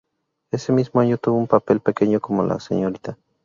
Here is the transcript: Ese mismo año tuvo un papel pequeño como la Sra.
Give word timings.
Ese 0.49 0.71
mismo 0.73 0.99
año 0.99 1.19
tuvo 1.19 1.37
un 1.37 1.45
papel 1.45 1.79
pequeño 1.79 2.19
como 2.19 2.41
la 2.41 2.59
Sra. 2.59 3.17